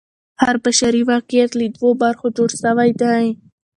هر 0.43 0.55
بشري 0.65 1.01
واقعیت 1.13 1.51
له 1.59 1.65
دوو 1.75 1.89
برخو 2.01 2.27
جوړ 2.37 2.49
سوی 2.63 2.91
دی. 3.01 3.25